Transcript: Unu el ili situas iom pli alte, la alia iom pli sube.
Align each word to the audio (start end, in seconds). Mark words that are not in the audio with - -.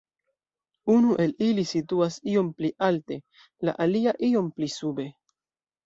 Unu 0.93 1.17
el 1.25 1.35
ili 1.49 1.67
situas 1.73 2.19
iom 2.33 2.51
pli 2.63 2.73
alte, 2.91 3.21
la 3.71 3.79
alia 3.89 4.19
iom 4.33 4.53
pli 4.59 4.77
sube. 4.83 5.11